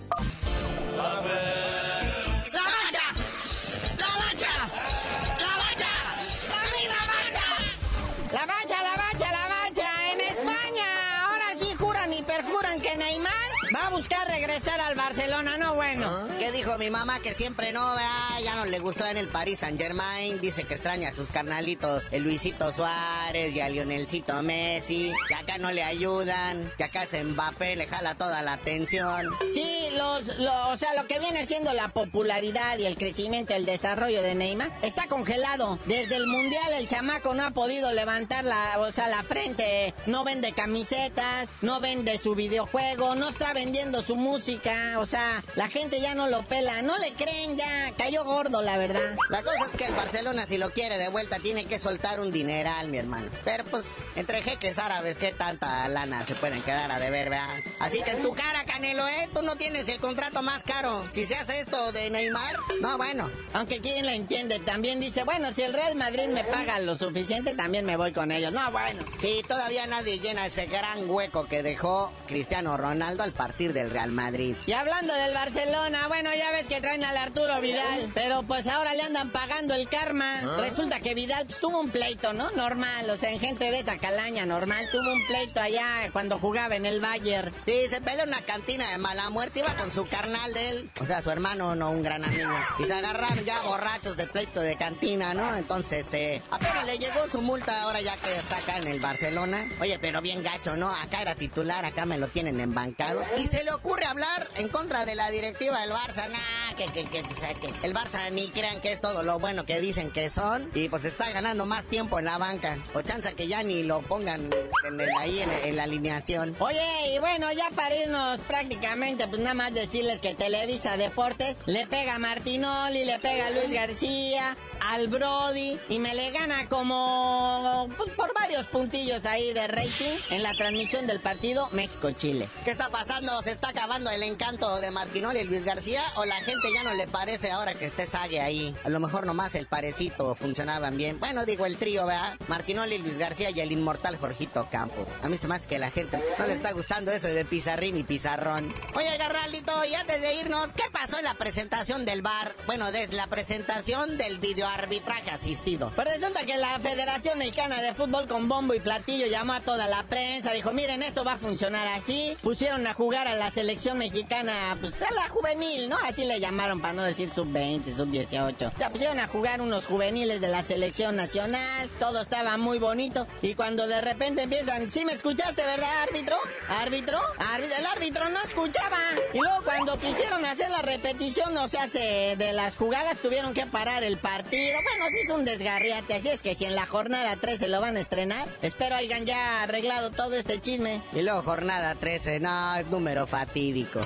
Barcelona, 15.08 15.58
no 15.58 15.76
bueno. 15.76 16.28
¿Qué 16.40 16.52
dijo 16.54 16.78
mi 16.78 16.90
mamá? 16.90 17.20
Que 17.20 17.34
siempre 17.34 17.74
no, 17.74 17.86
¿verdad? 17.90 18.40
ya 18.44 18.56
no 18.56 18.66
le 18.66 18.80
gustó 18.80 19.06
en 19.06 19.18
el 19.18 19.28
Paris 19.28 19.60
Saint 19.60 19.80
Germain. 19.80 20.40
Dice 20.40 20.64
que 20.64 20.74
extraña 20.76 21.10
a 21.10 21.14
sus 21.14 21.28
carnalitos, 21.28 22.06
el 22.12 22.24
Luisito 22.24 22.72
Suárez 22.72 23.54
y 23.54 23.60
a 23.60 23.68
Lionelcito 23.70 24.42
Messi. 24.42 25.12
Que 25.28 25.36
acá 25.36 25.58
no 25.58 25.72
le 25.72 25.84
ayudan, 25.84 26.72
que 26.78 26.86
acá 26.86 27.04
es 27.04 27.14
Mbappé, 27.22 27.76
le 27.76 27.86
jala 27.88 28.16
toda 28.16 28.42
la 28.44 28.54
atención. 28.54 29.30
Sí, 29.54 29.90
los, 29.96 30.26
lo- 30.40 30.70
o 30.70 30.78
sea, 30.78 30.94
lo 30.96 31.06
que 31.06 31.20
viene 31.20 31.46
siendo 31.46 31.74
la 31.74 31.90
popularidad 31.90 32.78
y 32.78 32.86
el 32.86 32.96
crecimiento, 32.98 33.54
el 33.54 33.66
desarrollo 33.66 34.22
de 34.22 34.36
Neymar 34.36 34.72
está 34.84 35.08
congelado. 35.08 35.80
Desde 35.86 36.16
el 36.16 36.28
mundial 36.28 36.72
el 36.80 36.88
chamaco 36.88 37.34
no 37.34 37.44
ha 37.46 37.52
podido 37.52 37.92
levantar 37.92 38.46
la, 38.46 38.80
o 38.80 38.92
sea, 38.94 39.10
la 39.10 39.24
frente. 39.24 39.94
No 40.06 40.24
vende 40.24 40.54
camisetas, 40.54 41.50
no 41.62 41.82
vende 41.82 42.18
su 42.18 42.36
videojuego, 42.36 43.16
no 43.16 43.28
está 43.30 43.52
vendiendo 43.54 44.02
su 44.02 44.16
música. 44.16 44.93
O 44.98 45.06
sea, 45.06 45.44
la 45.56 45.70
gente 45.70 46.00
ya 46.00 46.16
no 46.16 46.28
lo 46.28 46.44
pela, 46.44 46.82
no 46.82 46.98
le 46.98 47.14
creen 47.14 47.58
ya, 47.58 47.92
cayó 47.98 48.24
gordo, 48.24 48.62
la 48.62 48.78
verdad. 48.78 49.16
La 49.30 49.44
cosa 49.44 49.66
es 49.66 49.76
que 49.76 49.86
el 49.86 49.94
Barcelona, 49.94 50.46
si 50.46 50.58
lo 50.58 50.72
quiere 50.72 50.98
de 50.98 51.10
vuelta, 51.10 51.40
tiene 51.40 51.66
que 51.66 51.80
soltar 51.80 52.20
un 52.20 52.32
dineral, 52.32 52.88
mi 52.90 52.98
hermano. 52.98 53.30
Pero 53.44 53.64
pues, 53.66 53.98
entre 54.16 54.42
jeques 54.42 54.78
árabes, 54.80 55.18
¿qué 55.18 55.32
tanta 55.32 55.88
lana 55.88 56.26
se 56.26 56.36
pueden 56.36 56.62
quedar 56.62 56.92
a 56.92 57.00
deber, 57.00 57.30
verdad? 57.30 57.56
Así 57.80 58.02
que 58.02 58.12
en 58.12 58.22
tu 58.22 58.34
cara, 58.34 58.66
Canelo, 58.66 59.08
¿eh? 59.08 59.30
Tú 59.34 59.42
no 59.42 59.56
tienes 59.56 59.88
el 59.88 60.00
contrato 60.00 60.42
más 60.42 60.64
caro. 60.64 61.06
Si 61.14 61.26
se 61.26 61.36
hace 61.36 61.60
esto 61.60 61.92
de 61.92 62.10
Neymar, 62.10 62.58
no, 62.82 62.98
bueno. 62.98 63.30
Aunque 63.54 63.80
quién 63.82 64.06
la 64.06 64.14
entiende, 64.14 64.60
también 64.60 65.00
dice, 65.00 65.24
bueno, 65.24 65.54
si 65.54 65.64
el 65.64 65.74
Real 65.74 65.96
Madrid 65.96 66.28
me 66.30 66.44
paga 66.44 66.80
lo 66.80 66.96
suficiente, 66.96 67.54
también 67.54 67.86
me 67.86 67.98
voy 67.98 68.14
con 68.14 68.32
ellos. 68.32 68.52
No, 68.52 68.72
bueno. 68.72 69.04
Sí, 69.20 69.44
todavía 69.48 69.88
nadie 69.88 70.20
llena 70.20 70.46
ese 70.46 70.66
gran 70.66 71.10
hueco 71.10 71.46
que 71.46 71.64
dejó 71.64 72.12
Cristiano 72.28 72.78
Ronaldo 72.78 73.24
al 73.24 73.34
partir 73.34 73.74
del 73.74 73.90
Real 73.90 74.12
Madrid. 74.12 74.56
Hablando 74.84 75.14
del 75.14 75.34
Barcelona, 75.34 76.10
bueno, 76.10 76.30
ya 76.36 76.52
ves 76.52 76.68
que 76.68 76.82
traen 76.82 77.06
al 77.06 77.16
Arturo 77.16 77.62
Vidal, 77.62 78.12
pero 78.14 78.44
pues 78.44 78.68
ahora 78.68 78.94
le 78.94 79.04
andan 79.04 79.30
pagando 79.30 79.74
el 79.76 79.88
karma. 79.88 80.58
Resulta 80.60 81.00
que 81.00 81.14
Vidal 81.14 81.46
pues, 81.46 81.60
tuvo 81.60 81.80
un 81.80 81.90
pleito, 81.90 82.34
¿no? 82.34 82.52
Normal, 82.52 83.10
o 83.10 83.16
sea, 83.16 83.32
en 83.32 83.40
gente 83.40 83.72
de 83.72 83.80
esa 83.80 83.98
calaña, 83.98 84.46
normal. 84.46 84.86
Tuvo 84.92 85.14
un 85.14 85.26
pleito 85.26 85.62
allá 85.62 86.10
cuando 86.12 86.38
jugaba 86.38 86.76
en 86.76 86.86
el 86.86 87.00
Bayern. 87.00 87.54
Sí, 87.66 87.88
se 87.90 88.02
peleó 88.02 88.24
en 88.24 88.30
una 88.30 88.42
cantina 88.42 88.92
de 88.92 88.98
mala 88.98 89.30
muerte, 89.30 89.60
iba 89.60 89.74
con 89.76 89.90
su 89.90 90.06
carnal 90.06 90.54
de 90.54 90.70
él, 90.70 90.92
o 91.00 91.06
sea, 91.06 91.22
su 91.22 91.32
hermano, 91.32 91.76
no 91.76 91.90
un 91.90 92.04
gran 92.04 92.26
amigo. 92.26 92.52
Y 92.80 92.84
se 92.84 92.94
agarraron 92.94 93.46
ya 93.46 93.62
borrachos 93.62 94.18
del 94.18 94.30
pleito 94.30 94.60
de 94.60 94.76
cantina, 94.76 95.34
¿no? 95.34 95.56
Entonces, 95.56 96.08
este, 96.08 96.42
apenas 96.52 96.86
le 96.86 96.98
llegó 96.98 97.26
su 97.30 97.42
multa 97.42 97.84
ahora 97.84 98.02
ya 98.02 98.18
que 98.18 98.36
está 98.36 98.58
acá 98.58 98.80
en 98.80 98.90
el 98.90 99.00
Barcelona. 99.00 99.66
Oye, 99.80 99.98
pero 99.98 100.20
bien 100.20 100.44
gacho, 100.44 100.76
¿no? 100.76 100.94
Acá 100.94 101.22
era 101.22 101.36
titular, 101.36 101.86
acá 101.86 102.06
me 102.06 102.18
lo 102.18 102.28
tienen 102.28 102.60
embancado. 102.60 103.24
Y 103.38 103.48
se 103.48 103.64
le 103.64 103.72
ocurre 103.72 104.04
hablar 104.04 104.50
en 104.56 104.73
contra 104.74 105.06
de 105.06 105.16
la 105.16 105.30
directiva 105.30 105.80
del 105.80 105.92
Barça, 105.92 106.28
nah, 106.28 106.76
que, 106.76 106.88
que, 106.88 107.06
que, 107.06 107.22
que 107.24 107.74
el 107.88 107.94
Barça 107.94 108.30
ni 108.32 108.50
crean 108.50 108.82
que 108.82 108.92
es 108.92 109.00
todo 109.00 109.24
lo 109.24 109.40
bueno 109.40 109.66
que 109.66 109.80
dicen 109.80 110.12
que 110.12 110.30
son. 110.30 110.70
Y 110.76 110.90
pues 110.90 111.06
está 111.06 111.32
ganando 111.32 111.66
más 111.66 111.86
tiempo 111.88 112.20
en 112.20 112.26
la 112.26 112.38
banca. 112.38 112.78
O 112.94 113.02
chanza 113.02 113.32
que 113.32 113.48
ya 113.48 113.64
ni 113.64 113.84
lo 113.84 114.02
pongan 114.02 114.50
en 114.86 115.00
el- 115.00 115.10
ahí 115.18 115.40
en, 115.40 115.50
en 115.64 115.76
la 115.78 115.84
alineación. 115.84 116.56
Oye, 116.60 116.82
y 117.16 117.20
bueno, 117.20 117.50
ya 117.54 117.70
para 117.76 117.96
irnos 117.96 118.42
prácticamente, 118.42 119.28
pues 119.30 119.40
nada 119.42 119.54
más 119.54 119.74
decirles 119.74 120.20
que 120.20 120.34
Televisa 120.36 120.98
Deportes 120.98 121.58
le 121.68 121.88
pega 121.88 122.16
a 122.16 122.20
Martinoli, 122.20 123.06
le 123.06 123.20
pega 123.20 123.48
a 123.48 123.50
Luis 123.52 123.72
García, 123.72 124.58
al 124.92 125.08
Brody, 125.08 125.80
y 125.90 126.00
me 126.00 126.14
le 126.14 126.32
gana 126.32 126.68
como 126.70 127.90
pues, 127.98 128.12
por 128.14 128.34
varios 128.34 128.66
puntillos 128.68 129.26
ahí 129.26 129.54
de 129.54 129.68
rating 129.68 130.16
en 130.30 130.44
la 130.44 130.54
transmisión 130.54 131.08
del 131.08 131.20
partido 131.20 131.70
México-Chile. 131.72 132.48
¿Qué 132.66 132.72
está 132.72 132.90
pasando? 132.90 133.42
¿Se 133.42 133.52
está 133.52 133.70
acabando 133.70 134.10
el 134.12 134.24
encanto 134.24 134.80
de 134.80 134.92
Martinoli 134.92 135.40
y 135.40 135.44
Luis 135.46 135.64
García? 135.64 136.04
¿O 136.16 136.26
la 136.26 136.36
gente 136.38 136.74
ya 136.74 136.84
no 136.84 136.94
le 136.94 137.08
parece 137.08 137.52
ahora 137.52 137.74
que 137.76 137.86
esté 137.86 138.06
Sague 138.06 138.42
ahí? 138.42 138.76
A 138.84 138.90
lo 138.90 139.00
mejor 139.00 139.26
nomás 139.26 139.56
el 139.56 139.66
parecito 139.66 140.36
funcionaban 140.36 140.98
bien. 140.98 141.20
Bueno, 141.20 141.46
digo 141.46 141.66
el 141.66 141.78
trío, 141.78 142.06
¿verdad? 142.06 142.38
Martinoli, 142.48 142.98
Luis 142.98 143.18
García 143.18 143.50
y 143.50 143.60
el 143.60 143.72
inmortal 143.72 144.18
Jorgito 144.18 144.68
Campos. 144.70 145.08
A 145.22 145.30
mí 145.30 145.38
se 145.38 145.48
me 145.48 145.56
hace 145.56 145.68
que 145.68 145.80
la 145.80 145.92
gente 145.92 146.20
no 146.38 146.48
le 146.48 146.54
está 146.54 146.72
gustando 146.72 147.12
eso 147.12 147.28
de 147.28 147.46
Pizarrín 147.46 147.98
y 147.98 148.04
Pizarrón. 148.04 148.74
Oye, 148.96 149.18
Garraldito, 149.18 149.86
y 149.86 149.96
antes 149.96 150.22
de 150.22 150.36
irnos, 150.36 150.74
¿qué 150.74 150.84
pasó 150.92 151.18
en 151.18 151.26
la 151.26 151.36
presentación 151.36 152.06
del 152.06 152.22
bar? 152.22 152.56
Bueno, 152.66 152.92
desde 152.92 153.16
la 153.16 153.28
presentación 153.28 154.18
del 154.18 154.40
videoarbitraje 154.74 155.32
asistido. 155.32 155.92
Pues 155.96 156.08
resulta 156.08 156.46
que 156.46 156.58
la 156.58 156.80
Federación 156.80 157.38
Mexicana 157.40 157.82
de 157.82 157.94
Fútbol 157.94 158.28
con 158.28 158.48
bombo 158.48 158.74
y 158.74 158.80
platillo 158.80 159.28
llamó 159.28 159.54
a 159.54 159.60
toda 159.60 159.88
la 159.88 160.04
prensa, 160.04 160.52
dijo, 160.52 160.72
miren, 160.72 161.04
esto 161.04 161.24
va 161.24 161.34
a 161.34 161.38
funcionar 161.38 161.88
así. 161.90 162.36
Pusieron 162.42 162.86
a 162.88 162.94
jugar 162.94 163.28
a 163.28 163.36
la 163.36 163.52
selección 163.52 163.98
mexicana, 163.98 164.54
pues 164.82 165.02
a 165.02 165.12
la 165.12 165.30
juvenil, 165.30 165.90
¿no? 165.90 165.98
Así 166.06 166.26
le 166.26 166.40
llamaron 166.40 166.82
para 166.82 166.94
no 166.94 167.04
decir 167.04 167.30
sub-20, 167.30 167.96
sub-18. 167.96 168.74
O 168.74 168.78
sea, 168.78 168.90
pusieron 168.90 169.20
a 169.20 169.28
jugar 169.28 169.62
unos 169.62 169.86
juveniles 169.86 170.42
de 170.42 170.48
la 170.48 170.64
selección 170.64 171.16
nacional, 171.16 171.90
todo 172.00 172.22
estaba 172.22 172.58
muy 172.58 172.80
bonito. 172.80 173.28
Y 173.42 173.56
cuando 173.56 173.88
de 173.88 174.02
repente 174.02 174.44
empiezan, 174.44 174.90
sí 174.90 175.06
me 175.06 175.14
escuchaste, 175.14 175.64
¿verdad, 175.64 175.90
árbitro? 176.04 176.38
¿Árbitro? 176.70 177.20
Árbitro, 177.38 177.78
el 177.78 177.86
árbitro 177.86 178.30
no 178.30 178.42
escuchaba. 178.42 178.98
Y 179.34 179.40
luego 179.40 179.64
cuando 179.64 180.00
quisieron 180.00 180.44
hacer 180.46 180.70
la 180.70 180.82
repetición, 180.82 181.56
o 181.58 181.68
sea, 181.68 181.88
se, 181.88 182.36
de 182.38 182.54
las 182.54 182.78
jugadas 182.78 183.20
tuvieron 183.20 183.54
que 183.54 183.66
parar 183.66 184.04
el 184.04 184.18
partido. 184.18 184.63
Bueno, 184.72 185.06
sí 185.10 185.20
es 185.24 185.30
un 185.30 185.44
desgarriate, 185.46 186.14
así 186.14 186.30
es 186.30 186.42
que 186.42 186.56
si 186.56 186.66
en 186.66 186.76
la 186.76 186.86
jornada 186.86 187.36
13 187.36 187.68
lo 187.68 187.82
van 187.82 187.98
a 187.98 188.00
estrenar, 188.00 188.48
espero 188.62 188.96
hayan 188.96 189.26
ya 189.26 189.64
arreglado 189.64 190.12
todo 190.12 190.36
este 190.36 190.62
chisme. 190.62 191.02
Y 191.12 191.22
luego 191.22 191.42
jornada 191.42 191.96
13, 191.96 192.40
no, 192.40 192.76
es 192.76 192.88
número 192.88 193.28
fatídico. 193.28 194.00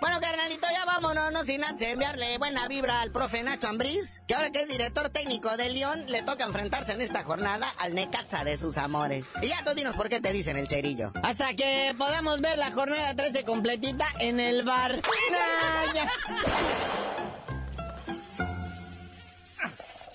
Bueno, 0.00 0.20
carnalito, 0.20 0.66
ya 0.72 0.84
vámonos, 0.84 1.32
no 1.32 1.44
sin 1.44 1.64
antes 1.64 1.88
enviarle 1.88 2.38
buena 2.38 2.68
vibra 2.68 3.00
al 3.00 3.10
profe 3.10 3.42
Nacho 3.42 3.68
Ambriz, 3.68 4.20
que 4.26 4.34
ahora 4.34 4.50
que 4.50 4.60
es 4.60 4.68
director 4.68 5.10
técnico 5.10 5.56
de 5.56 5.70
León, 5.70 6.04
le 6.08 6.22
toca 6.22 6.44
enfrentarse 6.44 6.92
en 6.92 7.00
esta 7.00 7.24
jornada 7.24 7.72
al 7.78 7.94
Necaxa 7.94 8.44
de 8.44 8.58
sus 8.58 8.78
amores. 8.78 9.26
Y 9.42 9.48
ya 9.48 9.64
tú 9.64 9.74
dinos 9.74 9.94
por 9.96 10.08
qué 10.08 10.20
te 10.20 10.32
dicen 10.32 10.56
el 10.56 10.68
cerillo. 10.68 11.12
Hasta 11.22 11.54
que 11.54 11.94
podamos 11.96 12.40
ver 12.40 12.58
la 12.58 12.72
jornada 12.72 13.14
13 13.14 13.44
completita 13.44 14.06
en 14.18 14.40
el 14.40 14.62
bar. 14.64 15.00
Nah, 15.32 17.21